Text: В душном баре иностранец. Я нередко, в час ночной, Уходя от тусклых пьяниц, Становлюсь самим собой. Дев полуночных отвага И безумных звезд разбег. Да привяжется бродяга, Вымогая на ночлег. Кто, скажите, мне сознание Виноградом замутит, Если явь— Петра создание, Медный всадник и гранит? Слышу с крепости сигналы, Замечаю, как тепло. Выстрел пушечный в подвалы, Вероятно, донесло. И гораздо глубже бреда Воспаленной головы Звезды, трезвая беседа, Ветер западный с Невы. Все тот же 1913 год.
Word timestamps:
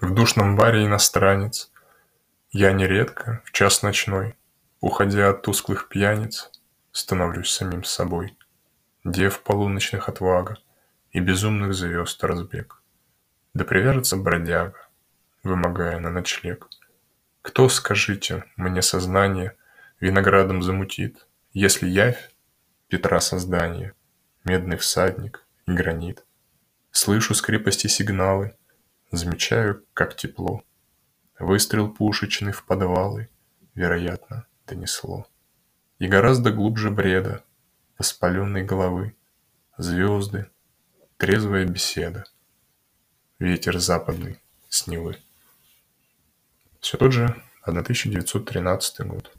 В 0.00 0.14
душном 0.14 0.56
баре 0.56 0.86
иностранец. 0.86 1.70
Я 2.52 2.72
нередко, 2.72 3.42
в 3.44 3.52
час 3.52 3.82
ночной, 3.82 4.34
Уходя 4.80 5.28
от 5.28 5.42
тусклых 5.42 5.88
пьяниц, 5.88 6.50
Становлюсь 6.90 7.50
самим 7.50 7.84
собой. 7.84 8.34
Дев 9.04 9.40
полуночных 9.40 10.08
отвага 10.08 10.56
И 11.12 11.20
безумных 11.20 11.74
звезд 11.74 12.24
разбег. 12.24 12.82
Да 13.52 13.66
привяжется 13.66 14.16
бродяга, 14.16 14.88
Вымогая 15.42 15.98
на 15.98 16.08
ночлег. 16.08 16.68
Кто, 17.42 17.68
скажите, 17.68 18.44
мне 18.56 18.80
сознание 18.80 19.54
Виноградом 20.00 20.62
замутит, 20.62 21.26
Если 21.52 21.86
явь— 21.86 22.30
Петра 22.88 23.20
создание, 23.20 23.92
Медный 24.44 24.78
всадник 24.78 25.44
и 25.66 25.72
гранит? 25.72 26.24
Слышу 26.90 27.34
с 27.34 27.42
крепости 27.42 27.86
сигналы, 27.86 28.56
Замечаю, 29.10 29.84
как 29.92 30.16
тепло. 30.16 30.62
Выстрел 31.38 31.92
пушечный 31.92 32.52
в 32.52 32.64
подвалы, 32.64 33.28
Вероятно, 33.74 34.46
донесло. 34.66 35.26
И 35.98 36.06
гораздо 36.06 36.52
глубже 36.52 36.90
бреда 36.90 37.44
Воспаленной 37.98 38.64
головы 38.64 39.14
Звезды, 39.78 40.50
трезвая 41.16 41.64
беседа, 41.64 42.24
Ветер 43.38 43.78
западный 43.78 44.38
с 44.68 44.86
Невы. 44.86 45.16
Все 46.80 46.98
тот 46.98 47.12
же 47.12 47.42
1913 47.62 49.06
год. 49.06 49.34